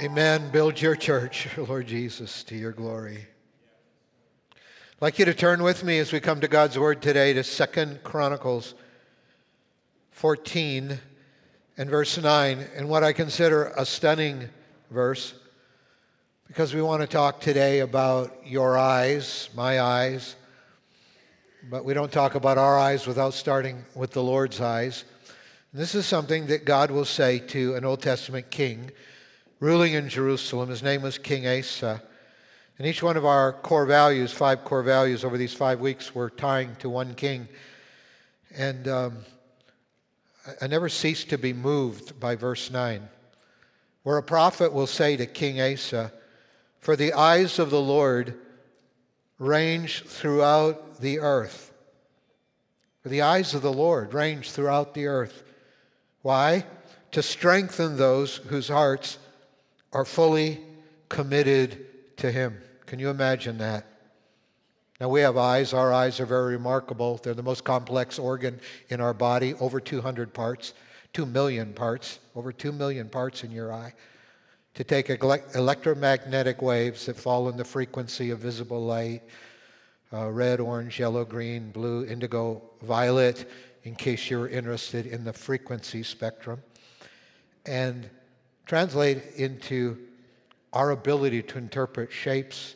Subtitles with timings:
[0.00, 0.48] Amen.
[0.50, 3.26] Build your church, Lord Jesus, to your glory.
[4.54, 7.44] I'd like you to turn with me as we come to God's word today to
[7.44, 8.74] Second Chronicles
[10.12, 10.98] 14
[11.76, 14.48] and verse 9, and what I consider a stunning
[14.90, 15.34] verse
[16.48, 20.36] because we want to talk today about your eyes, my eyes,
[21.70, 25.04] but we don't talk about our eyes without starting with the Lord's eyes.
[25.70, 28.90] And this is something that God will say to an Old Testament king
[29.62, 30.70] ruling in Jerusalem.
[30.70, 32.02] His name was King Asa.
[32.78, 36.30] And each one of our core values, five core values over these five weeks, we're
[36.30, 37.46] tying to one king.
[38.56, 39.18] And um,
[40.60, 43.08] I never cease to be moved by verse 9,
[44.02, 46.12] where a prophet will say to King Asa,
[46.80, 48.34] For the eyes of the Lord
[49.38, 51.72] range throughout the earth.
[53.04, 55.44] For the eyes of the Lord range throughout the earth.
[56.22, 56.64] Why?
[57.12, 59.18] To strengthen those whose hearts
[59.92, 60.60] are fully
[61.08, 62.58] committed to Him.
[62.86, 63.86] Can you imagine that?
[65.00, 65.72] Now, we have eyes.
[65.72, 67.18] Our eyes are very remarkable.
[67.22, 70.74] They're the most complex organ in our body, over 200 parts,
[71.12, 73.92] 2 million parts, over 2 million parts in your eye.
[74.74, 79.22] To take electromagnetic waves that fall in the frequency of visible light
[80.12, 83.50] uh, red, orange, yellow, green, blue, indigo, violet,
[83.84, 86.62] in case you're interested in the frequency spectrum.
[87.66, 88.08] And
[88.66, 89.98] translate into
[90.72, 92.74] our ability to interpret shapes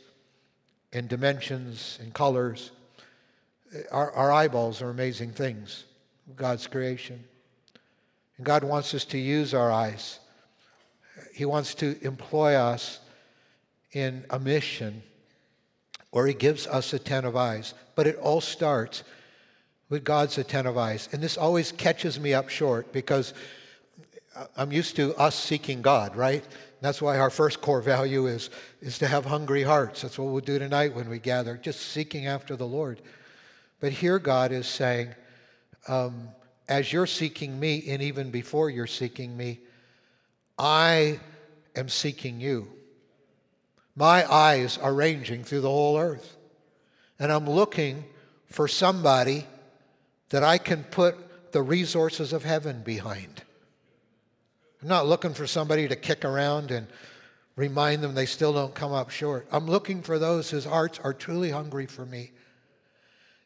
[0.92, 2.72] and dimensions and colors.
[3.90, 5.84] Our, our eyeballs are amazing things,
[6.34, 7.24] God's creation.
[8.36, 10.20] And God wants us to use our eyes.
[11.34, 13.00] He wants to employ us
[13.92, 15.02] in a mission
[16.10, 17.74] where He gives us attentive eyes.
[17.94, 19.04] But it all starts
[19.88, 21.08] with God's attentive eyes.
[21.12, 23.32] And this always catches me up short because
[24.56, 26.44] I'm used to us seeking God, right?
[26.80, 30.02] That's why our first core value is, is to have hungry hearts.
[30.02, 33.00] That's what we'll do tonight when we gather, just seeking after the Lord.
[33.80, 35.14] But here God is saying,
[35.88, 36.28] um,
[36.68, 39.60] as you're seeking me, and even before you're seeking me,
[40.58, 41.20] I
[41.74, 42.68] am seeking you.
[43.94, 46.36] My eyes are ranging through the whole earth.
[47.18, 48.04] And I'm looking
[48.50, 49.46] for somebody
[50.28, 53.42] that I can put the resources of heaven behind.
[54.82, 56.86] I'm not looking for somebody to kick around and
[57.56, 59.46] remind them they still don't come up short.
[59.50, 62.32] I'm looking for those whose hearts are truly hungry for me.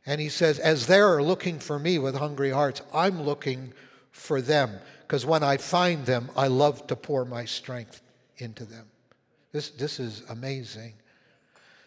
[0.07, 3.73] And he says, as they're looking for me with hungry hearts, I'm looking
[4.11, 4.73] for them.
[5.03, 8.01] Because when I find them, I love to pour my strength
[8.39, 8.87] into them.
[9.53, 10.95] This, this is amazing.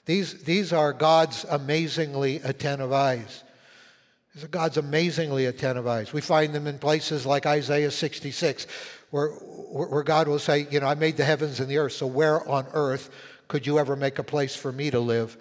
[0.06, 3.44] These, these are God's amazingly attentive eyes.
[4.34, 6.12] These are God's amazingly attentive eyes.
[6.12, 8.68] We find them in places like Isaiah 66,
[9.14, 12.08] where, where God will say, You know, I made the heavens and the earth, so
[12.08, 13.12] where on earth
[13.48, 15.38] could you ever make a place for me to live?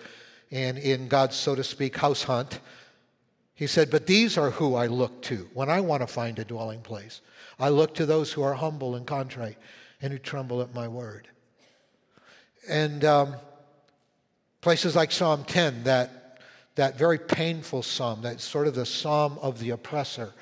[0.51, 2.61] And in God's, so to speak, house hunt,
[3.55, 6.45] he said, But these are who I look to when I want to find a
[6.45, 7.23] dwelling place.
[7.59, 9.57] I look to those who are humble and contrite
[10.03, 11.27] and who tremble at my word.
[12.69, 13.37] And um,
[14.61, 16.41] places like Psalm 10, that,
[16.75, 20.35] that very painful psalm, that's sort of the psalm of the oppressor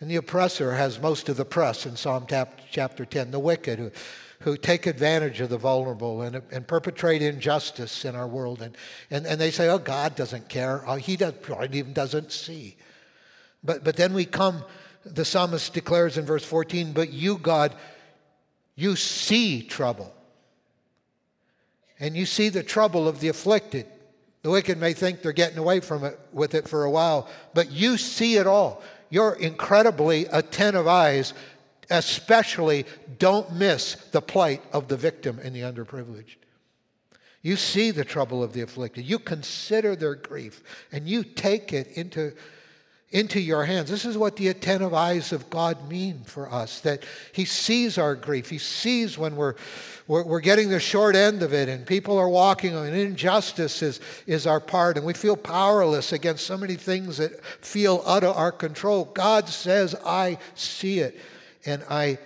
[0.00, 2.26] and the oppressor has most of the press in Psalm
[2.70, 3.90] chapter 10, the wicked who,
[4.40, 8.62] who take advantage of the vulnerable and, and perpetrate injustice in our world.
[8.62, 8.76] And,
[9.10, 10.82] and, and they say, oh, God doesn't care.
[10.86, 11.34] Oh, he does,
[11.70, 12.76] even doesn't see.
[13.62, 14.64] But, but then we come,
[15.04, 17.74] the psalmist declares in verse 14, but you, God,
[18.76, 20.14] you see trouble.
[21.98, 23.84] And you see the trouble of the afflicted.
[24.42, 27.70] The wicked may think they're getting away from it with it for a while, but
[27.70, 31.34] you see it all your incredibly attentive eyes
[31.90, 32.86] especially
[33.18, 36.36] don't miss the plight of the victim and the underprivileged.
[37.42, 39.04] You see the trouble of the afflicted.
[39.04, 40.62] You consider their grief
[40.92, 42.34] and you take it into
[43.12, 43.90] into your hands.
[43.90, 48.14] This is what the attentive eyes of God mean for us that He sees our
[48.14, 48.48] grief.
[48.48, 49.56] He sees when we're,
[50.06, 54.00] we're, we're, getting the short end of it and people are walking and injustice is,
[54.26, 58.36] is our part and we feel powerless against so many things that feel out of
[58.36, 59.06] our control.
[59.06, 61.18] God says, I see it
[61.66, 62.18] and I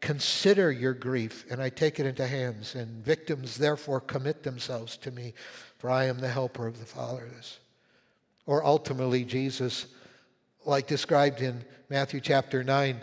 [0.00, 2.76] consider your grief and I take it into hands.
[2.76, 5.34] And victims therefore commit themselves to me,
[5.78, 7.58] for I am the helper of the fatherless.
[8.46, 9.86] Or ultimately, Jesus
[10.68, 13.00] like described in Matthew chapter 9.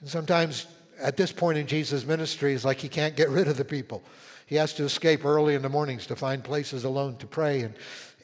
[0.00, 0.66] And sometimes
[1.00, 4.02] at this point in Jesus' ministry, it's like he can't get rid of the people.
[4.46, 7.74] He has to escape early in the mornings to find places alone to pray and,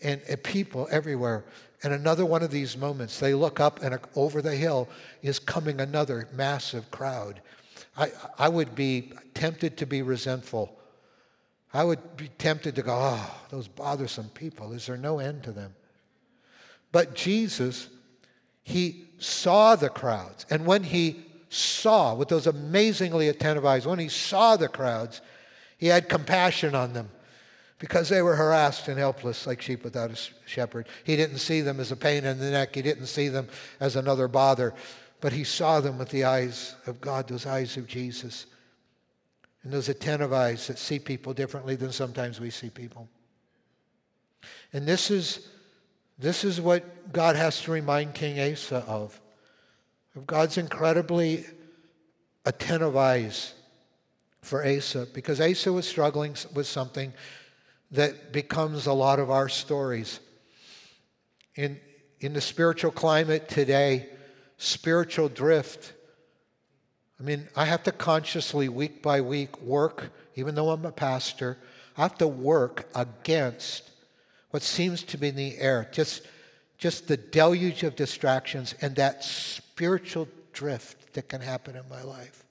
[0.02, 1.44] and, and people everywhere.
[1.82, 4.88] And another one of these moments, they look up and over the hill
[5.22, 7.40] is coming another massive crowd
[7.96, 10.78] I, I would be tempted to be resentful.
[11.74, 14.72] I would be tempted to go, oh, those bothersome people.
[14.72, 15.74] Is there no end to them?
[16.90, 17.88] But Jesus,
[18.62, 20.46] he saw the crowds.
[20.50, 25.20] And when he saw, with those amazingly attentive eyes, when he saw the crowds,
[25.78, 27.10] he had compassion on them
[27.78, 30.16] because they were harassed and helpless like sheep without a
[30.46, 30.86] shepherd.
[31.02, 33.48] He didn't see them as a pain in the neck, he didn't see them
[33.80, 34.72] as another bother,
[35.20, 38.46] but he saw them with the eyes of God, those eyes of Jesus,
[39.64, 43.08] and those attentive eyes that see people differently than sometimes we see people.
[44.72, 45.48] And this is,
[46.22, 49.20] this is what God has to remind King Asa of,
[50.14, 51.44] of God's incredibly
[52.46, 53.54] attentive eyes
[54.40, 57.12] for Asa, because Asa was struggling with something
[57.90, 60.20] that becomes a lot of our stories.
[61.56, 61.78] In,
[62.20, 64.08] in the spiritual climate today,
[64.58, 65.92] spiritual drift.
[67.18, 71.58] I mean, I have to consciously, week by week, work, even though I'm a pastor,
[71.96, 73.91] I have to work against
[74.52, 76.22] what seems to be in the air, just,
[76.76, 82.44] just the deluge of distractions and that spiritual drift that can happen in my life.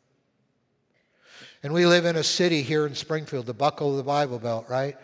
[1.62, 4.66] And we live in a city here in Springfield, the buckle of the Bible Belt,
[4.68, 4.98] right?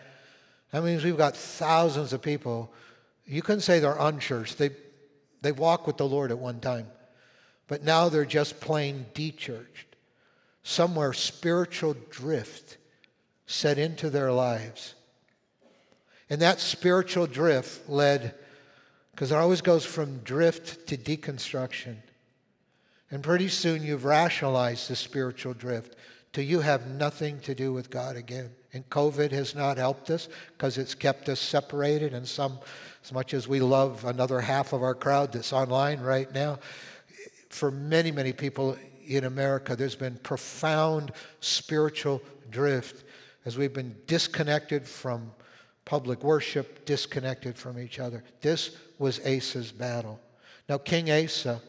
[0.72, 2.72] That means we've got thousands of people.
[3.24, 4.58] You can say they're unchurched.
[4.58, 4.70] They,
[5.40, 6.88] they walk with the Lord at one time,
[7.68, 9.94] but now they're just plain dechurched.
[10.64, 12.76] Somewhere spiritual drift
[13.46, 14.96] set into their lives.
[16.30, 18.34] And that spiritual drift led,
[19.12, 21.96] because it always goes from drift to deconstruction.
[23.10, 25.96] And pretty soon you've rationalized the spiritual drift
[26.32, 28.50] till you have nothing to do with God again.
[28.74, 32.12] And COVID has not helped us because it's kept us separated.
[32.12, 32.58] And some,
[33.02, 36.58] as much as we love another half of our crowd that's online right now,
[37.48, 38.76] for many, many people
[39.06, 42.20] in America, there's been profound spiritual
[42.50, 43.04] drift
[43.46, 45.32] as we've been disconnected from
[45.88, 48.22] public worship, disconnected from each other.
[48.42, 50.20] This was Asa's battle.
[50.68, 51.62] Now, King Asa,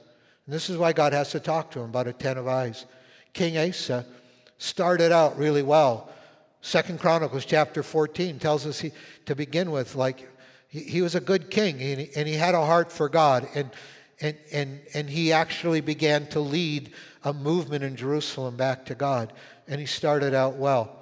[0.46, 2.86] and this is why God has to talk to him about a ten of eyes.
[3.32, 4.06] King Asa
[4.58, 6.10] started out really well.
[6.60, 8.92] Second Chronicles chapter 14 tells us he,
[9.26, 10.28] to begin with, like
[10.68, 13.48] he, he was a good king and he, and he had a heart for God.
[13.56, 13.70] And,
[14.20, 16.92] and, and, and he actually began to lead
[17.24, 19.32] a movement in Jerusalem back to God.
[19.66, 20.99] And he started out well.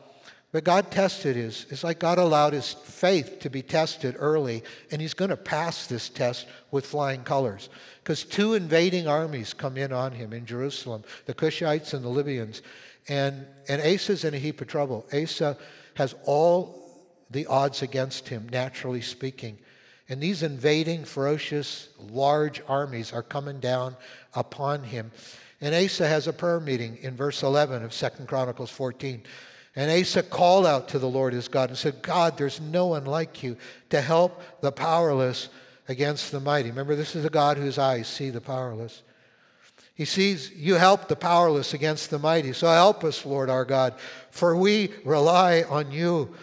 [0.53, 5.01] But God tested his, it's like God allowed his faith to be tested early, and
[5.01, 7.69] he's going to pass this test with flying colors.
[8.01, 12.61] Because two invading armies come in on him in Jerusalem the Cushites and the Libyans.
[13.09, 15.05] And, and Asa's in a heap of trouble.
[15.13, 15.57] Asa
[15.95, 16.87] has all
[17.29, 19.57] the odds against him, naturally speaking.
[20.09, 23.97] And these invading, ferocious, large armies are coming down
[24.33, 25.11] upon him.
[25.59, 29.23] And Asa has a prayer meeting in verse 11 of 2 Chronicles 14.
[29.77, 33.05] And Asa called out to the Lord his God and said, God, there's no one
[33.05, 33.57] like you
[33.91, 35.49] to help the powerless
[35.87, 36.69] against the mighty.
[36.69, 39.03] Remember, this is a God whose eyes see the powerless.
[39.93, 42.53] He sees you help the powerless against the mighty.
[42.53, 43.93] So help us, Lord our God,
[44.31, 46.33] for we rely on you.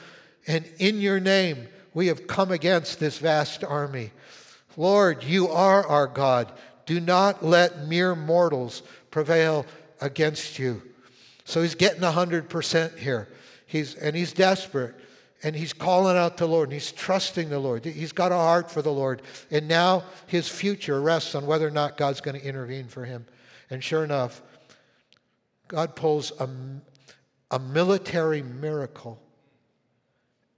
[0.46, 4.12] And in your name, we have come against this vast army.
[4.76, 6.52] Lord, you are our God.
[6.86, 9.66] Do not let mere mortals prevail
[10.00, 10.82] against you.
[11.44, 13.28] So he's getting 100% here.
[13.66, 14.94] He's, and he's desperate.
[15.42, 16.70] And he's calling out to the Lord.
[16.70, 17.84] And he's trusting the Lord.
[17.84, 19.20] He's got a heart for the Lord.
[19.50, 23.26] And now his future rests on whether or not God's going to intervene for him.
[23.68, 24.40] And sure enough,
[25.68, 26.48] God pulls a,
[27.50, 29.20] a military miracle.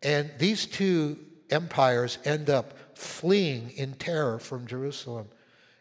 [0.03, 1.19] And these two
[1.51, 5.29] empires end up fleeing in terror from Jerusalem.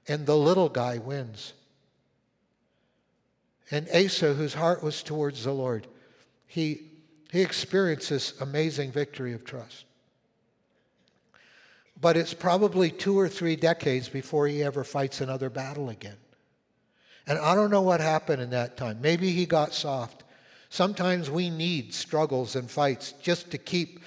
[0.08, 1.54] And the little guy wins.
[3.72, 5.88] And Asa, whose heart was towards the Lord,
[6.46, 6.84] he,
[7.32, 9.86] he experiences amazing victory of trust.
[12.00, 16.18] But it's probably two or three decades before he ever fights another battle again.
[17.28, 19.00] And I don't know what happened in that time.
[19.02, 20.24] Maybe he got soft.
[20.70, 24.02] Sometimes we need struggles and fights just to keep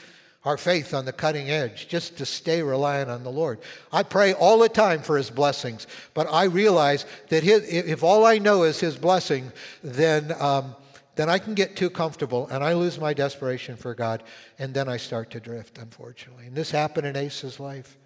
[0.48, 3.58] our faith on the cutting edge, just to stay reliant on the Lord.
[3.92, 8.24] I pray all the time for His blessings, but I realize that his, if all
[8.24, 9.52] I know is His blessing,
[9.84, 10.74] then, um,
[11.16, 14.22] then I can get too comfortable and I lose my desperation for God,
[14.58, 16.46] and then I start to drift, unfortunately.
[16.46, 17.98] And this happened in Asa's life.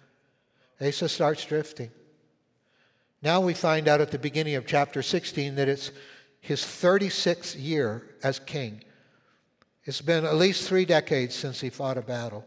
[0.81, 1.91] Asa starts drifting.
[3.21, 5.91] Now we find out at the beginning of chapter 16 that it's
[6.41, 8.83] his 36th year as king.
[9.85, 12.45] It's been at least three decades since he fought a battle.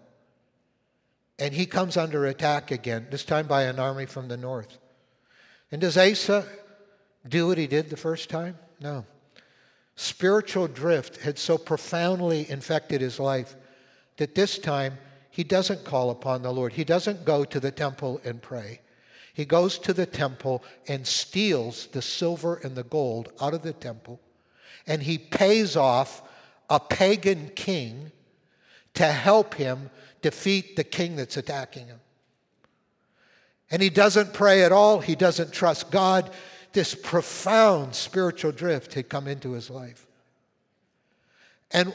[1.38, 4.78] And he comes under attack again, this time by an army from the north.
[5.70, 6.46] And does Asa
[7.28, 8.56] do what he did the first time?
[8.80, 9.04] No.
[9.96, 13.54] Spiritual drift had so profoundly infected his life
[14.16, 14.98] that this time
[15.30, 16.72] he doesn't call upon the Lord.
[16.72, 18.80] He doesn't go to the temple and pray.
[19.34, 23.74] He goes to the temple and steals the silver and the gold out of the
[23.74, 24.18] temple,
[24.86, 26.22] and he pays off
[26.68, 28.10] a pagan king
[28.94, 29.90] to help him
[30.22, 32.00] defeat the king that's attacking him.
[33.70, 36.30] And he doesn't pray at all, he doesn't trust God.
[36.72, 40.06] This profound spiritual drift had come into his life.
[41.72, 41.94] And,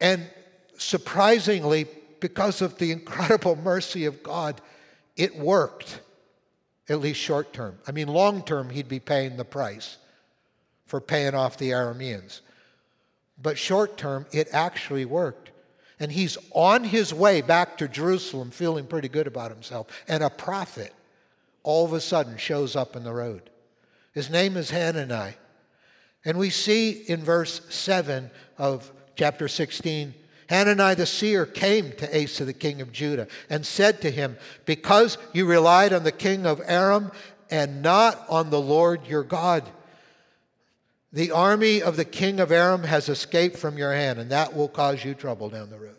[0.00, 0.28] and
[0.78, 1.86] surprisingly,
[2.20, 4.60] because of the incredible mercy of God,
[5.16, 6.00] it worked,
[6.88, 7.78] at least short term.
[7.86, 9.96] I mean, long term, he'd be paying the price
[10.86, 12.40] for paying off the Arameans.
[13.40, 15.50] But short term, it actually worked.
[16.00, 19.88] And he's on his way back to Jerusalem feeling pretty good about himself.
[20.06, 20.92] And a prophet
[21.62, 23.50] all of a sudden shows up in the road.
[24.14, 25.34] His name is Hanani.
[26.24, 30.14] And we see in verse 7 of chapter 16
[30.48, 35.18] Hanani the seer came to Asa, the king of Judah, and said to him, Because
[35.32, 37.12] you relied on the king of Aram
[37.50, 39.68] and not on the Lord your God,
[41.12, 44.68] the army of the king of Aram has escaped from your hand, and that will
[44.68, 45.94] cause you trouble down the road.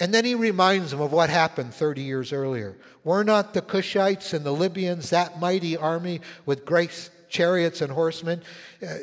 [0.00, 2.78] And then he reminds them of what happened 30 years earlier.
[3.04, 8.42] Were not the Cushites and the Libyans that mighty army with great chariots and horsemen?
[8.82, 8.94] Uh,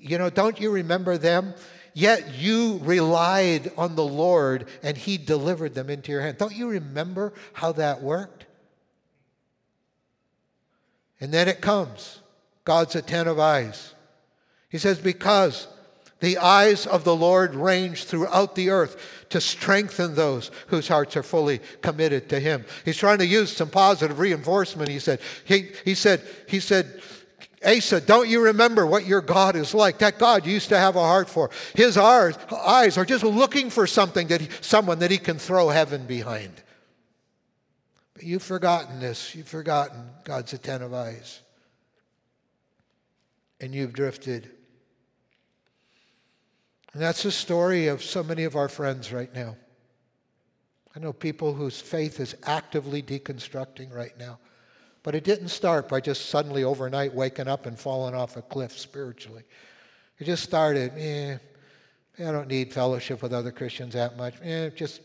[0.00, 1.52] you know, don't you remember them?
[1.92, 6.38] Yet you relied on the Lord and he delivered them into your hand.
[6.38, 8.46] Don't you remember how that worked?
[11.20, 12.19] And then it comes
[12.70, 13.94] God's attentive eyes.
[14.68, 15.66] He says, Because
[16.20, 21.24] the eyes of the Lord range throughout the earth to strengthen those whose hearts are
[21.24, 22.64] fully committed to Him.
[22.84, 24.88] He's trying to use some positive reinforcement.
[24.88, 27.02] He said, he, he said, he said,
[27.66, 29.98] Asa, don't you remember what your God is like?
[29.98, 31.50] That God you used to have a heart for.
[31.74, 36.06] His eyes are just looking for something that he, someone that he can throw heaven
[36.06, 36.52] behind.
[38.14, 39.34] But you've forgotten this.
[39.34, 41.40] You've forgotten God's attentive eyes.
[43.60, 44.50] And you've drifted.
[46.92, 49.56] And that's the story of so many of our friends right now.
[50.94, 54.38] I know people whose faith is actively deconstructing right now.
[55.02, 58.78] But it didn't start by just suddenly overnight waking up and falling off a cliff
[58.78, 59.44] spiritually.
[60.18, 61.38] It just started, eh,
[62.18, 64.34] I don't need fellowship with other Christians that much.
[64.42, 65.00] Eh, just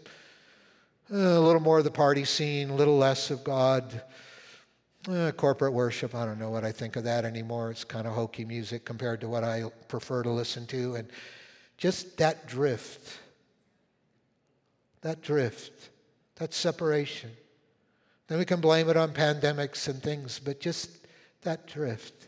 [1.14, 4.02] uh, a little more of the party scene, a little less of God.
[5.08, 7.70] Uh, corporate worship, I don't know what I think of that anymore.
[7.70, 10.96] It's kind of hokey music compared to what I prefer to listen to.
[10.96, 11.08] And
[11.78, 13.20] just that drift,
[15.02, 15.92] that drift,
[16.38, 17.30] that separation.
[18.28, 20.90] Then we can blame it on pandemics and things, but just
[21.44, 22.28] that drift.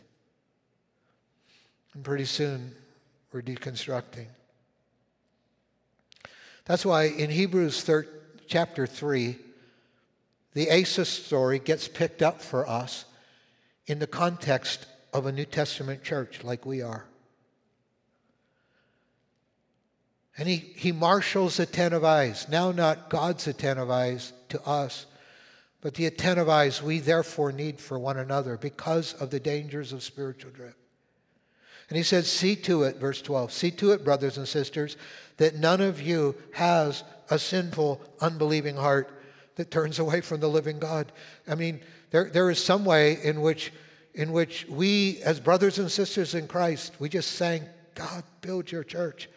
[1.94, 2.72] And pretty soon
[3.32, 4.26] we're deconstructing.
[6.64, 8.06] That's why in Hebrews thir-
[8.46, 9.36] chapter 3,
[10.54, 13.04] the Asa story gets picked up for us
[13.86, 17.04] in the context of a New Testament church like we are.
[20.36, 25.06] And he, he marshals attentive eyes, now not God's attentive eyes to us,
[25.80, 30.02] but the attentive eyes we therefore need for one another because of the dangers of
[30.02, 30.76] spiritual drift.
[31.88, 34.96] And he said, See to it, verse 12, see to it, brothers and sisters,
[35.38, 39.17] that none of you has a sinful, unbelieving heart
[39.58, 41.10] that turns away from the living God.
[41.48, 43.72] I mean, there, there is some way in which,
[44.14, 47.64] in which we, as brothers and sisters in Christ, we just sang,
[47.96, 49.28] God, build your church.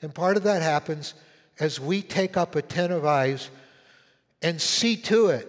[0.00, 1.12] And part of that happens
[1.60, 3.50] as we take up attentive eyes
[4.40, 5.46] and see to it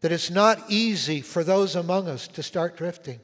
[0.00, 3.20] that it's not easy for those among us to start drifting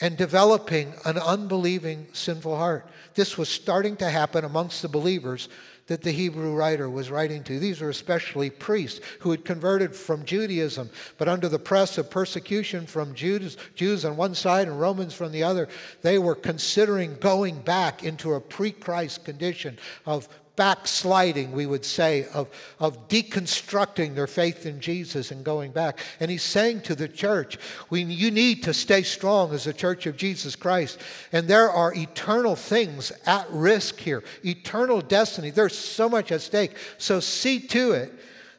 [0.00, 2.84] and developing an unbelieving sinful heart.
[3.14, 5.48] This was starting to happen amongst the believers
[5.88, 7.58] that the Hebrew writer was writing to.
[7.58, 12.86] These were especially priests who had converted from Judaism, but under the press of persecution
[12.86, 15.68] from Jews, Jews on one side and Romans from the other,
[16.02, 22.26] they were considering going back into a pre Christ condition of backsliding, we would say,
[22.34, 22.48] of,
[22.80, 26.00] of deconstructing their faith in Jesus and going back.
[26.18, 27.58] And he's saying to the church,
[27.90, 30.98] we, you need to stay strong as a church of Jesus Christ.
[31.30, 35.50] And there are eternal things at risk here, eternal destiny.
[35.50, 36.72] There's so much at stake.
[36.98, 38.12] So see to it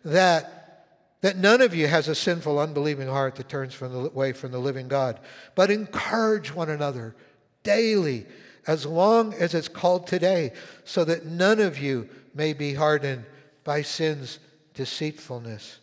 [0.06, 0.56] that
[1.22, 4.54] that none of you has a sinful, unbelieving heart that turns from the way from
[4.54, 5.20] the living God,
[5.54, 7.14] but encourage one another
[7.64, 8.26] daily
[8.68, 13.26] as long as it's called today, so that none of you may be hardened
[13.64, 14.40] by sin's
[14.74, 15.80] deceitfulness.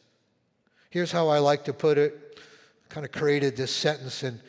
[0.91, 2.39] Here's how I like to put it.
[2.89, 4.41] I kind of created this sentence, and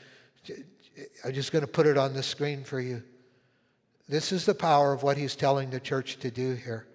[1.26, 3.04] I'm just going to put it on the screen for you.
[4.08, 6.88] This is the power of what he's telling the church to do here.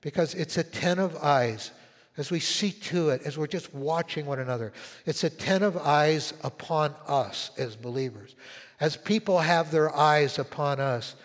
[0.00, 1.72] Because it's a ten of eyes
[2.16, 4.72] as we see to it, as we're just watching one another.
[5.06, 8.36] It's a ten of eyes upon us as believers.
[8.80, 11.16] As people have their eyes upon us,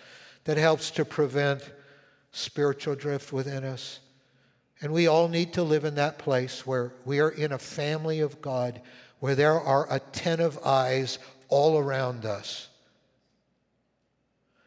[0.46, 1.62] that helps to prevent
[2.32, 4.00] spiritual drift within us.
[4.82, 8.20] And we all need to live in that place where we are in a family
[8.20, 8.82] of God,
[9.20, 12.68] where there are attentive eyes all around us.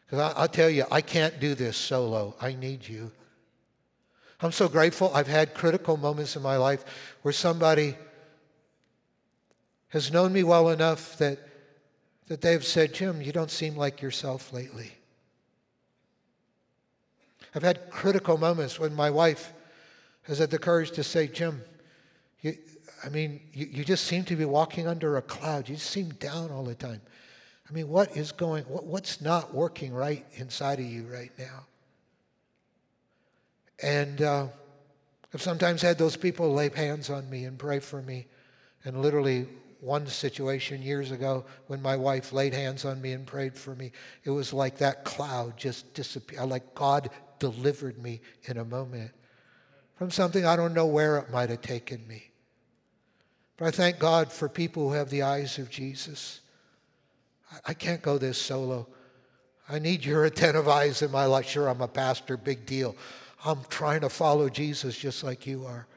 [0.05, 2.35] Because I'll tell you, I can't do this solo.
[2.41, 3.11] I need you.
[4.41, 5.11] I'm so grateful.
[5.13, 6.85] I've had critical moments in my life
[7.21, 7.95] where somebody
[9.89, 11.39] has known me well enough that,
[12.27, 14.91] that they've said, Jim, you don't seem like yourself lately.
[17.55, 19.53] I've had critical moments when my wife
[20.23, 21.61] has had the courage to say, Jim,
[22.41, 22.57] you,
[23.03, 25.69] I mean, you, you just seem to be walking under a cloud.
[25.69, 27.01] You just seem down all the time.
[27.69, 31.65] I mean, what is going, what, what's not working right inside of you right now?
[33.81, 34.47] And uh,
[35.33, 38.27] I've sometimes had those people lay hands on me and pray for me.
[38.83, 39.47] And literally,
[39.81, 43.91] one situation years ago when my wife laid hands on me and prayed for me,
[44.23, 46.49] it was like that cloud just disappeared.
[46.49, 49.11] Like God delivered me in a moment
[49.95, 52.29] from something I don't know where it might have taken me.
[53.57, 56.41] But I thank God for people who have the eyes of Jesus.
[57.65, 58.87] I can't go this solo.
[59.67, 61.47] I need your attentive eyes in my life.
[61.47, 62.95] Sure, I'm a pastor, big deal.
[63.43, 65.87] I'm trying to follow Jesus just like you are.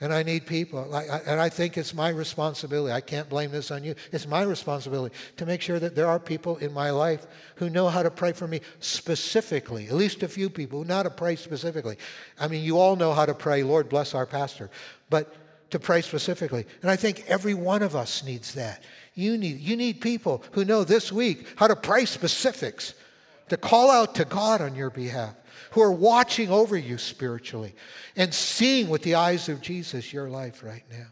[0.00, 0.94] And I need people.
[0.94, 2.92] and I think it's my responsibility.
[2.92, 3.94] I can't blame this on you.
[4.12, 7.88] It's my responsibility to make sure that there are people in my life who know
[7.88, 11.10] how to pray for me specifically, at least a few people who know how to
[11.10, 11.96] pray specifically.
[12.38, 14.70] I mean, you all know how to pray, Lord bless our pastor,
[15.08, 15.34] but
[15.70, 16.66] to pray specifically.
[16.82, 18.82] And I think every one of us needs that.
[19.14, 22.92] You need, you need people who know this week how to pray specifics,
[23.48, 25.34] to call out to God on your behalf
[25.70, 27.74] who are watching over you spiritually
[28.16, 31.06] and seeing with the eyes of Jesus your life right now.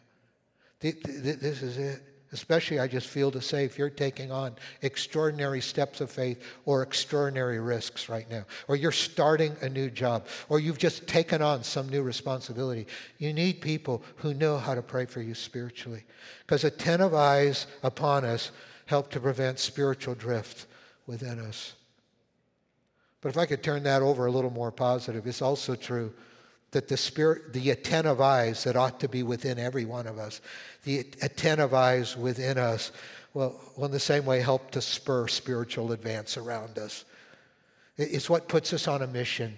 [0.80, 2.02] This is it.
[2.32, 6.82] Especially, I just feel to say, if you're taking on extraordinary steps of faith or
[6.82, 11.62] extraordinary risks right now, or you're starting a new job, or you've just taken on
[11.62, 16.02] some new responsibility, you need people who know how to pray for you spiritually.
[16.40, 18.50] Because attentive eyes upon us
[18.86, 20.66] help to prevent spiritual drift
[21.06, 21.74] within us.
[23.24, 26.12] But if I could turn that over a little more positive, it's also true
[26.72, 30.42] that the spirit, the attentive eyes that ought to be within every one of us,
[30.82, 32.92] the attentive eyes within us,
[33.32, 37.06] well, will in the same way help to spur spiritual advance around us.
[37.96, 39.56] It's what puts us on a mission.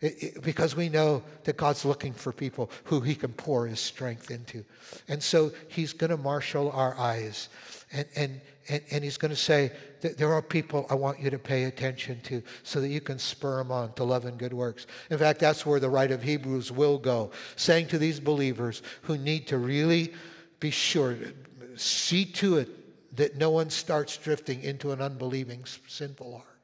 [0.00, 3.80] It, it, because we know that God's looking for people who He can pour His
[3.80, 4.64] strength into.
[5.08, 7.48] And so He's going to marshal our eyes.
[7.92, 11.38] And, and, and, and he's going to say there are people I want you to
[11.38, 14.86] pay attention to so that you can spur them on to love and good works.
[15.10, 19.16] In fact, that's where the writer of Hebrews will go, saying to these believers who
[19.16, 20.12] need to really
[20.58, 21.16] be sure,
[21.76, 26.55] see to it that no one starts drifting into an unbelieving, sinful heart.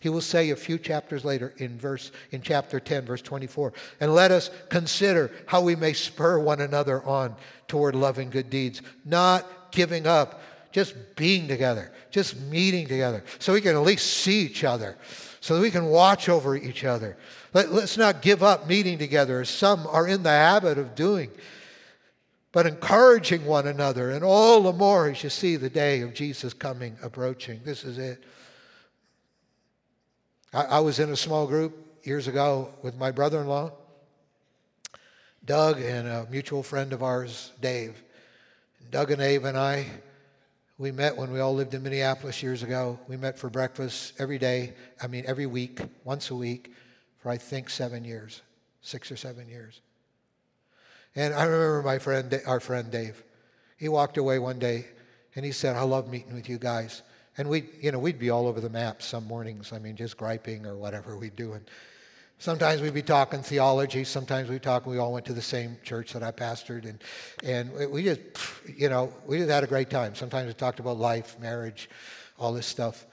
[0.00, 4.14] He will say a few chapters later in verse in chapter 10 verse 24, and
[4.14, 7.36] let us consider how we may spur one another on
[7.68, 10.40] toward loving good deeds, not giving up
[10.72, 14.96] just being together, just meeting together, so we can at least see each other,
[15.40, 17.16] so that we can watch over each other.
[17.52, 21.30] Let, us not give up meeting together, as some are in the habit of doing,
[22.52, 26.52] but encouraging one another, and all the more as you see the day of Jesus
[26.52, 27.60] coming approaching.
[27.64, 28.22] This is it.
[30.56, 33.72] I, I was in a small group years ago with my brother in law,
[35.44, 38.02] Doug, and a mutual friend of ours, Dave.
[38.90, 39.86] Doug and Dave and I
[40.78, 42.98] we met when we all lived in Minneapolis years ago.
[43.08, 46.72] We met for breakfast every day, I mean, every week, once a week,
[47.18, 48.42] for I think seven years,
[48.82, 49.80] six or seven years.
[51.14, 53.22] And I remember my friend, our friend Dave.
[53.78, 54.86] He walked away one day
[55.34, 57.02] and he said, I love meeting with you guys.
[57.38, 59.72] And we, you know, we'd be all over the map some mornings.
[59.72, 61.52] I mean, just griping or whatever we'd do.
[61.52, 61.68] And
[62.38, 64.04] Sometimes we'd be talking theology.
[64.04, 64.86] Sometimes we'd talk.
[64.86, 67.02] We all went to the same church that I pastored, and
[67.42, 68.20] and we just,
[68.76, 70.14] you know, we just had a great time.
[70.14, 71.88] Sometimes we talked about life, marriage,
[72.38, 73.06] all this stuff.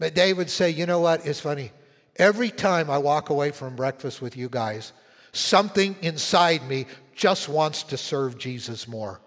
[0.00, 1.24] But Dave would say, you know what?
[1.24, 1.70] It's funny.
[2.16, 4.92] Every time I walk away from breakfast with you guys,
[5.32, 9.20] something inside me just wants to serve Jesus more.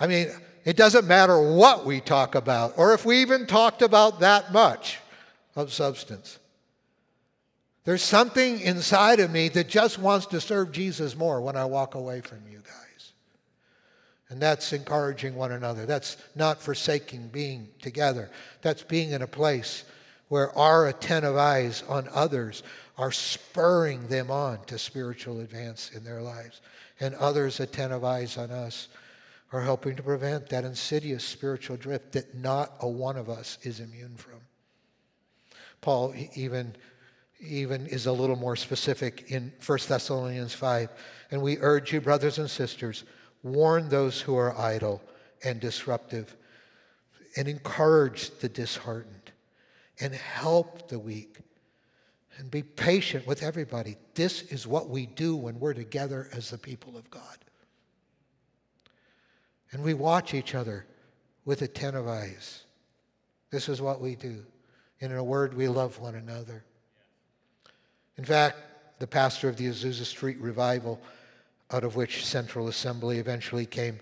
[0.00, 0.28] I mean,
[0.64, 4.98] it doesn't matter what we talk about, or if we even talked about that much
[5.56, 6.38] of substance.
[7.84, 11.96] There's something inside of me that just wants to serve Jesus more when I walk
[11.96, 13.12] away from you guys.
[14.28, 15.84] And that's encouraging one another.
[15.84, 18.30] That's not forsaking being together.
[18.62, 19.84] That's being in a place
[20.28, 22.62] where our attentive eyes on others
[22.96, 26.60] are spurring them on to spiritual advance in their lives.
[27.00, 28.88] And others' attentive eyes on us
[29.52, 33.80] are helping to prevent that insidious spiritual drift that not a one of us is
[33.80, 34.40] immune from.
[35.82, 36.74] Paul even,
[37.40, 40.88] even is a little more specific in 1 Thessalonians 5.
[41.30, 43.04] And we urge you, brothers and sisters,
[43.42, 45.02] warn those who are idle
[45.44, 46.36] and disruptive,
[47.36, 49.32] and encourage the disheartened,
[50.00, 51.38] and help the weak,
[52.38, 53.96] and be patient with everybody.
[54.14, 57.38] This is what we do when we're together as the people of God.
[59.72, 60.86] And we watch each other
[61.44, 62.64] with attentive eyes.
[63.50, 64.44] This is what we do.
[65.00, 66.64] And in a word, we love one another.
[68.16, 68.56] In fact,
[68.98, 71.00] the pastor of the Azusa Street revival,
[71.70, 73.98] out of which Central Assembly eventually came,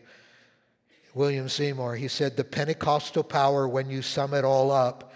[1.14, 5.12] William Seymour, he said, The Pentecostal power, when you sum it all up,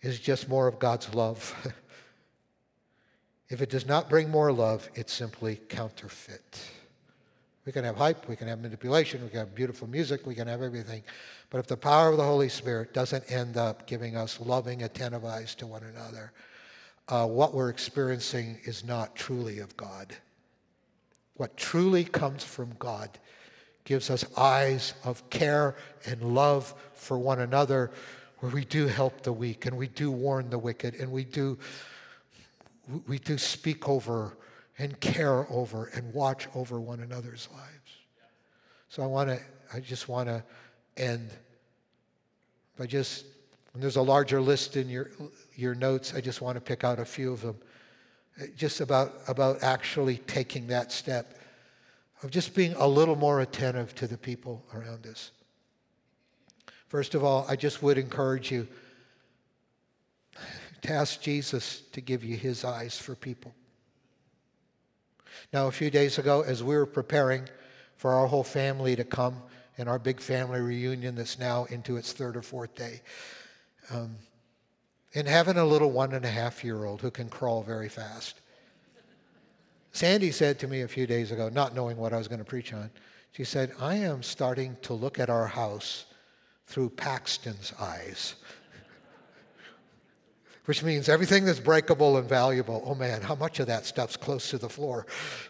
[0.00, 1.54] is just more of God's love.
[3.48, 6.60] if it does not bring more love, it's simply counterfeit.
[7.64, 10.48] We can have hype, we can have manipulation, we can have beautiful music, we can
[10.48, 11.04] have everything.
[11.48, 15.24] But if the power of the Holy Spirit doesn't end up giving us loving, attentive
[15.24, 16.32] eyes to one another,
[17.08, 20.16] uh, what we're experiencing is not truly of God.
[21.34, 23.10] What truly comes from God
[23.84, 27.92] gives us eyes of care and love for one another,
[28.38, 31.58] where we do help the weak and we do warn the wicked and we do,
[33.06, 34.36] we do speak over
[34.78, 37.96] and care over and watch over one another's lives.
[38.88, 39.40] So I want to,
[39.72, 40.42] I just want to
[40.96, 41.30] end
[42.76, 43.24] by just,
[43.72, 45.10] when there's a larger list in your,
[45.56, 47.56] your notes, I just want to pick out a few of them.
[48.56, 51.38] Just about, about actually taking that step
[52.22, 55.32] of just being a little more attentive to the people around us.
[56.88, 58.68] First of all, I just would encourage you
[60.82, 63.54] to ask Jesus to give you his eyes for people.
[65.52, 67.48] Now, a few days ago, as we were preparing
[67.96, 69.42] for our whole family to come
[69.76, 73.00] in our big family reunion that's now into its third or fourth day,
[73.90, 74.16] um,
[75.14, 78.40] and having a little one and a half year old who can crawl very fast.
[79.92, 82.44] Sandy said to me a few days ago, not knowing what I was going to
[82.44, 82.90] preach on,
[83.32, 86.06] she said, I am starting to look at our house
[86.66, 88.36] through Paxton's eyes
[90.66, 92.82] which means everything that's breakable and valuable.
[92.86, 95.06] Oh man, how much of that stuff's close to the floor?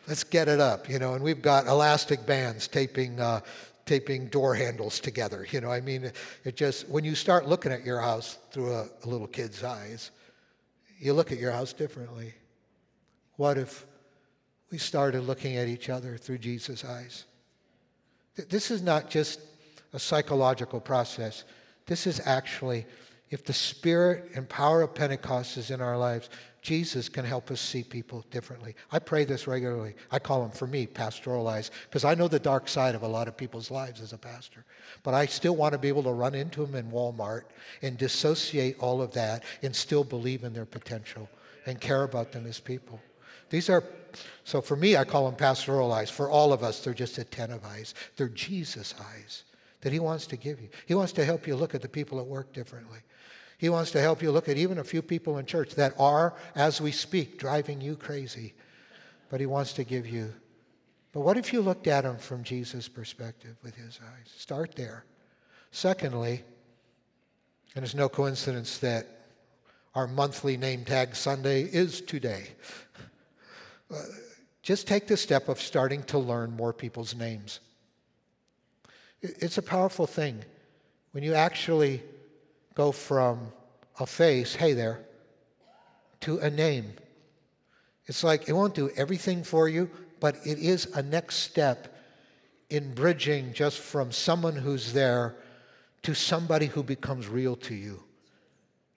[0.08, 1.14] Let's get it up, you know.
[1.14, 3.40] And we've got elastic bands taping uh,
[3.84, 5.46] taping door handles together.
[5.50, 6.10] You know, I mean,
[6.44, 10.10] it just when you start looking at your house through a, a little kid's eyes,
[10.98, 12.32] you look at your house differently.
[13.36, 13.86] What if
[14.70, 17.24] we started looking at each other through Jesus' eyes?
[18.48, 19.40] This is not just
[19.92, 21.44] a psychological process.
[21.86, 22.86] This is actually
[23.32, 26.28] if the spirit and power of Pentecost is in our lives,
[26.60, 28.76] Jesus can help us see people differently.
[28.92, 29.94] I pray this regularly.
[30.10, 33.08] I call them, for me, pastoral eyes, because I know the dark side of a
[33.08, 34.66] lot of people's lives as a pastor.
[35.02, 37.44] But I still want to be able to run into them in Walmart
[37.80, 41.26] and dissociate all of that and still believe in their potential
[41.64, 43.00] and care about them as people.
[43.48, 43.82] These are,
[44.44, 46.10] so for me, I call them pastoral eyes.
[46.10, 47.94] For all of us, they're just attentive eyes.
[48.18, 49.44] They're Jesus eyes
[49.80, 50.68] that He wants to give you.
[50.84, 52.98] He wants to help you look at the people at work differently.
[53.62, 56.34] He wants to help you look at even a few people in church that are,
[56.56, 58.54] as we speak, driving you crazy.
[59.30, 60.34] But He wants to give you.
[61.12, 64.32] But what if you looked at them from Jesus' perspective with His eyes?
[64.36, 65.04] Start there.
[65.70, 66.42] Secondly,
[67.76, 69.06] and it's no coincidence that
[69.94, 72.48] our monthly name tag Sunday is today.
[73.94, 74.02] Uh,
[74.62, 77.60] just take the step of starting to learn more people's names.
[79.20, 80.44] It's a powerful thing
[81.12, 82.02] when you actually
[82.74, 83.52] go from
[83.98, 85.00] a face, hey there,
[86.20, 86.92] to a name.
[88.06, 91.96] It's like it won't do everything for you, but it is a next step
[92.70, 95.36] in bridging just from someone who's there
[96.02, 98.02] to somebody who becomes real to you.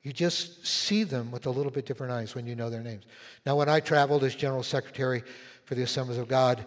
[0.01, 3.05] You just see them with a little bit different eyes when you know their names.
[3.45, 5.23] Now, when I traveled as General Secretary
[5.65, 6.63] for the Assemblies of God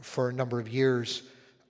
[0.00, 1.22] for a number of years,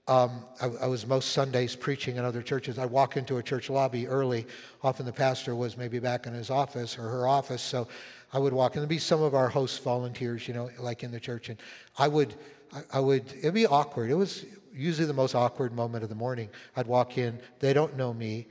[0.09, 2.79] um, I, I, was most Sundays preaching in other churches.
[2.79, 4.47] I'd walk into a church lobby early.
[4.81, 7.61] Often the pastor was maybe back in his office or her office.
[7.61, 7.87] So
[8.33, 11.11] I would walk, and there'd be some of our host volunteers, you know, like in
[11.11, 11.49] the church.
[11.49, 11.59] And
[11.99, 12.33] I would,
[12.73, 14.09] I, I would, it'd be awkward.
[14.09, 16.49] It was usually the most awkward moment of the morning.
[16.75, 18.47] I'd walk in, they don't know me.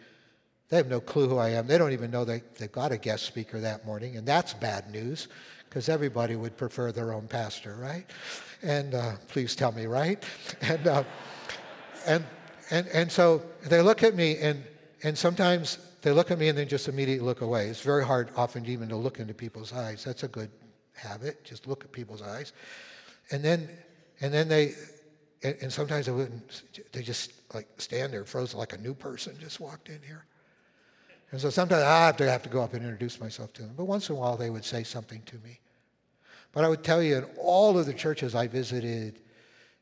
[0.68, 1.66] They have no clue who I am.
[1.66, 4.16] They don't even know they, they've got a guest speaker that morning.
[4.16, 5.26] And that's bad news
[5.68, 8.06] because everybody would prefer their own pastor, right?
[8.62, 10.22] And uh, please tell me, right?
[10.60, 11.02] And, uh,
[12.08, 12.24] and,
[12.70, 14.64] and, and so they look at me, and,
[15.02, 17.68] and sometimes they look at me and then just immediately look away.
[17.68, 20.04] It's very hard often even to look into people's eyes.
[20.04, 20.50] That's a good
[20.94, 21.44] habit.
[21.44, 22.52] Just look at people's eyes.
[23.30, 23.68] And then,
[24.20, 24.74] and then they,
[25.42, 29.36] and, and sometimes they wouldn't, they just like stand there frozen like a new person
[29.40, 30.24] just walked in here.
[31.30, 33.62] And so sometimes ah, I have to have to go up and introduce myself to
[33.62, 33.74] them.
[33.76, 35.60] But once in a while they would say something to me.
[36.52, 39.20] But I would tell you in all of the churches I visited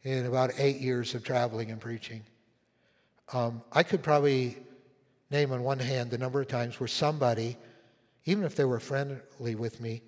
[0.06, 2.22] in about eight years of traveling and preaching,
[3.32, 4.56] um, I could probably
[5.30, 7.56] name on one hand the number of times where somebody,
[8.24, 10.02] even if they were friendly with me,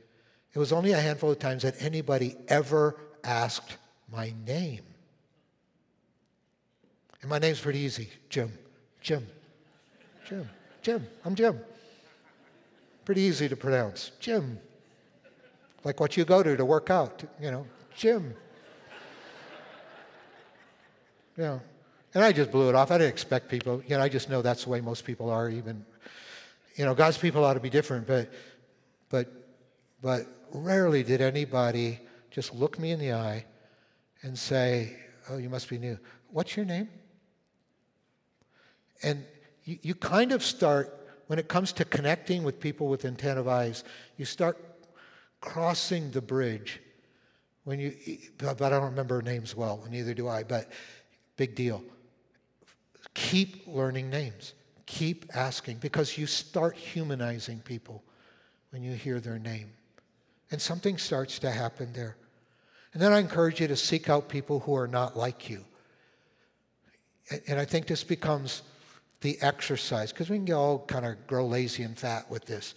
[0.54, 3.76] it was only a handful of times that anybody ever asked
[4.10, 4.82] my name.
[7.20, 8.52] And my name's pretty easy Jim.
[9.00, 9.26] Jim.
[10.28, 10.48] Jim.
[10.82, 11.06] Jim.
[11.24, 11.58] I'm Jim.
[13.04, 14.12] Pretty easy to pronounce.
[14.20, 14.60] Jim.
[15.82, 18.34] Like what you go to to work out, you know, Jim.
[21.38, 21.60] Know,
[22.14, 22.90] and I just blew it off.
[22.90, 25.48] I didn't expect people, you know, I just know that's the way most people are,
[25.48, 25.86] even,
[26.74, 28.32] you know, God's people ought to be different, but,
[29.08, 29.28] but,
[30.02, 32.00] but rarely did anybody
[32.32, 33.44] just look me in the eye
[34.22, 34.96] and say,
[35.30, 35.96] Oh, you must be new.
[36.30, 36.88] What's your name?
[39.04, 39.24] And
[39.62, 40.92] you, you kind of start,
[41.28, 43.84] when it comes to connecting with people with intent of eyes,
[44.16, 44.58] you start
[45.40, 46.80] crossing the bridge
[47.62, 47.94] when you,
[48.38, 50.72] but I don't remember names well, and neither do I, but
[51.38, 51.82] big deal.
[53.14, 54.52] Keep learning names.
[54.84, 58.02] Keep asking because you start humanizing people
[58.70, 59.70] when you hear their name.
[60.50, 62.16] And something starts to happen there.
[62.92, 65.64] And then I encourage you to seek out people who are not like you.
[67.46, 68.62] And I think this becomes
[69.20, 72.74] the exercise, because we can all kind of grow lazy and fat with this.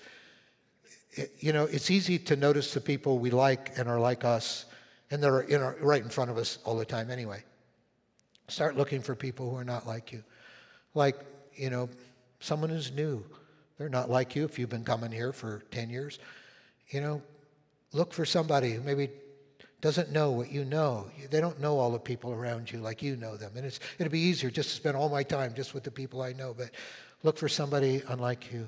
[1.11, 4.65] It, you know, it's easy to notice the people we like and are like us,
[5.11, 7.43] and they're in our, right in front of us all the time anyway.
[8.51, 10.21] Start looking for people who are not like you.
[10.93, 11.17] Like,
[11.55, 11.87] you know,
[12.41, 13.23] someone who's new.
[13.77, 16.19] They're not like you if you've been coming here for 10 years.
[16.89, 17.21] You know,
[17.93, 19.09] look for somebody who maybe
[19.79, 21.09] doesn't know what you know.
[21.29, 23.53] They don't know all the people around you like you know them.
[23.55, 26.21] And it's, it'd be easier just to spend all my time just with the people
[26.21, 26.71] I know, but
[27.23, 28.67] look for somebody unlike you.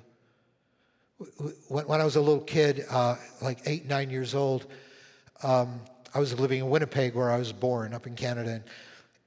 [1.68, 4.66] When, when I was a little kid, uh, like eight, nine years old,
[5.44, 5.82] um,
[6.16, 8.50] I was living in Winnipeg where I was born up in Canada.
[8.50, 8.64] And,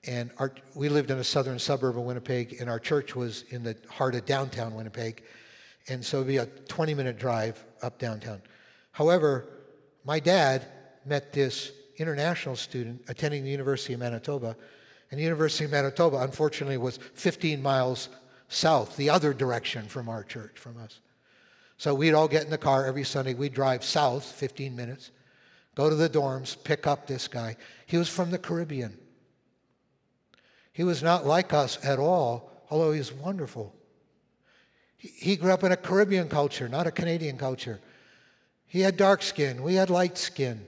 [0.06, 3.62] and our, we lived in a southern suburb of Winnipeg, and our church was in
[3.62, 5.24] the heart of downtown Winnipeg.
[5.88, 8.40] And so it'd be a 20 minute drive up downtown.
[8.92, 9.46] However,
[10.04, 10.66] my dad
[11.04, 14.56] met this international student attending the University of Manitoba.
[15.10, 18.08] And the University of Manitoba, unfortunately, was 15 miles
[18.48, 21.00] south, the other direction from our church, from us.
[21.78, 23.34] So we'd all get in the car every Sunday.
[23.34, 25.10] We'd drive south 15 minutes,
[25.74, 27.56] go to the dorms, pick up this guy.
[27.86, 28.98] He was from the Caribbean.
[30.76, 33.74] He was not like us at all, although he was wonderful.
[34.98, 37.80] He grew up in a Caribbean culture, not a Canadian culture.
[38.66, 40.66] He had dark skin, we had light skin.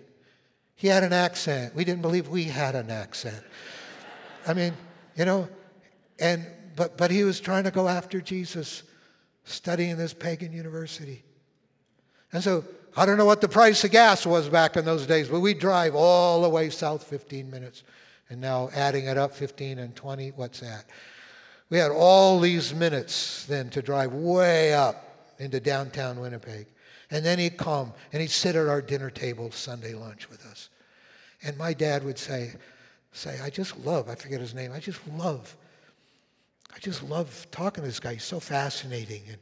[0.77, 1.75] He had an accent.
[1.75, 3.45] We didn't believe we had an accent.
[4.47, 4.73] I mean,
[5.15, 5.47] you know,
[6.19, 8.85] and but but he was trying to go after Jesus,
[9.45, 11.23] studying this pagan university.
[12.33, 12.65] And so
[12.97, 15.53] I don't know what the price of gas was back in those days, but we
[15.53, 17.83] drive all the way south 15 minutes.
[18.31, 20.85] And now adding it up 15 and 20, what's that?
[21.71, 26.67] We had all these minutes then to drive way up into downtown Winnipeg.
[27.11, 30.69] And then he'd come and he'd sit at our dinner table Sunday lunch with us.
[31.43, 32.53] And my dad would say,
[33.13, 35.57] say, I just love, I forget his name, I just love,
[36.75, 38.15] I just love talking to this guy.
[38.15, 39.23] He's so fascinating.
[39.29, 39.39] And,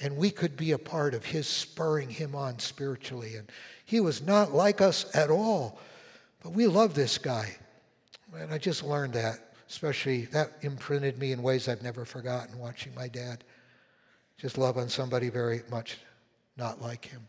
[0.00, 3.36] and we could be a part of his spurring him on spiritually.
[3.36, 3.50] And
[3.84, 5.80] he was not like us at all.
[6.42, 7.56] But we love this guy.
[8.36, 12.94] And I just learned that, especially that imprinted me in ways I've never forgotten watching
[12.94, 13.44] my dad
[14.38, 15.98] just love on somebody very much
[16.56, 17.26] not like him.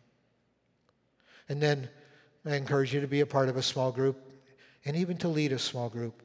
[1.49, 1.89] And then
[2.45, 4.17] I encourage you to be a part of a small group
[4.85, 6.21] and even to lead a small group.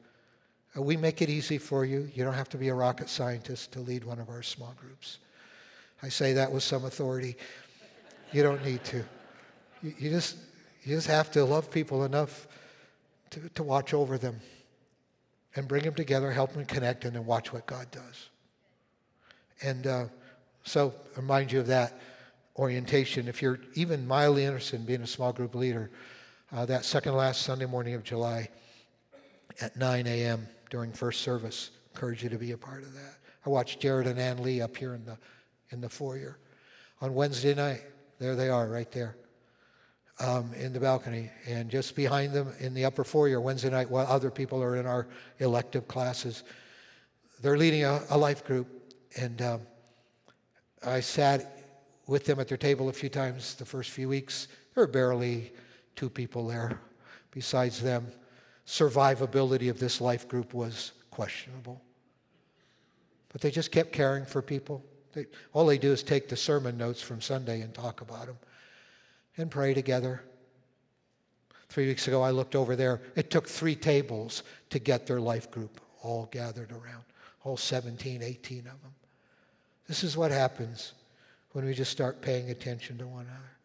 [0.77, 2.09] Uh, we make it easy for you.
[2.13, 5.17] You don't have to be a rocket scientist to lead one of our small groups.
[6.03, 7.35] I say that with some authority.
[8.31, 8.97] You don't need to.
[9.81, 10.37] You, you just,
[10.83, 12.47] you just have to love people enough
[13.31, 14.39] to, to watch over them
[15.55, 18.29] and bring them together, help them connect, and then watch what God does.
[19.61, 20.05] And uh,
[20.63, 21.99] so, I remind you of that
[22.57, 25.91] orientation, if you're even mildly interested in being a small group leader,
[26.51, 28.49] uh, that second last Sunday morning of July
[29.61, 30.47] at 9 a.m.
[30.69, 33.15] during first service, encourage you to be a part of that.
[33.45, 35.17] I watched Jared and Ann Lee up here in the,
[35.71, 36.37] in the foyer.
[37.01, 37.83] On Wednesday night,
[38.19, 39.15] there they are right there
[40.19, 41.29] um, in the balcony.
[41.47, 44.85] And just behind them in the upper foyer, Wednesday night, while other people are in
[44.85, 45.07] our
[45.39, 46.43] elective classes,
[47.41, 48.67] they're leading a, a life group,
[49.17, 49.61] and um,
[50.85, 51.59] I sat
[52.07, 54.47] with them at their table a few times the first few weeks.
[54.73, 55.51] There were barely
[55.95, 56.79] two people there
[57.31, 58.07] besides them.
[58.65, 61.81] Survivability of this life group was questionable.
[63.31, 64.83] But they just kept caring for people.
[65.13, 68.37] They, all they do is take the sermon notes from Sunday and talk about them
[69.37, 70.21] and pray together.
[71.69, 73.01] Three weeks ago, I looked over there.
[73.15, 77.03] It took three tables to get their life group all gathered around,
[77.43, 78.93] all 17, 18 of them.
[79.87, 80.93] This is what happens
[81.51, 83.55] when we just start paying attention to one another.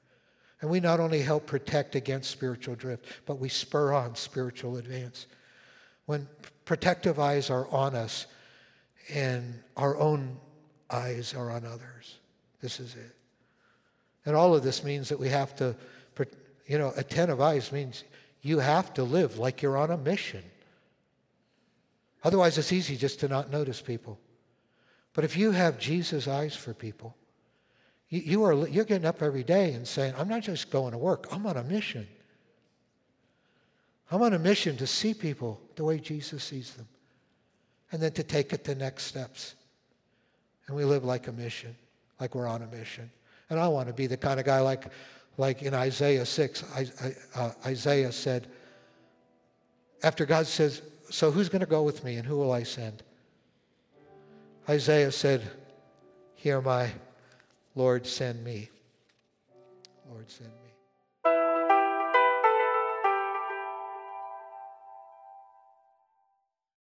[0.60, 5.26] And we not only help protect against spiritual drift, but we spur on spiritual advance.
[6.06, 6.28] When
[6.64, 8.26] protective eyes are on us
[9.08, 10.36] and our own
[10.90, 12.18] eyes are on others,
[12.60, 13.16] this is it.
[14.26, 15.74] And all of this means that we have to,
[16.66, 18.04] you know, attentive eyes means
[18.42, 20.42] you have to live like you're on a mission.
[22.22, 24.18] Otherwise, it's easy just to not notice people.
[25.14, 27.16] But if you have Jesus' eyes for people,
[28.08, 30.98] you, you are, you're getting up every day and saying, I'm not just going to
[30.98, 32.06] work, I'm on a mission.
[34.10, 36.88] I'm on a mission to see people the way Jesus sees them
[37.92, 39.54] and then to take it to next steps.
[40.66, 41.74] And we live like a mission,
[42.20, 43.10] like we're on a mission.
[43.50, 44.84] And I want to be the kind of guy like,
[45.36, 48.46] like in Isaiah 6, I, I, uh, Isaiah said,
[50.02, 53.02] after God says, So who's going to go with me and who will I send?
[54.68, 55.42] Isaiah said,
[56.36, 56.90] Here my
[57.74, 58.70] Lord, send me.
[60.10, 60.59] Lord, send me.